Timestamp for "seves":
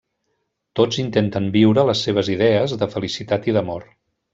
2.09-2.33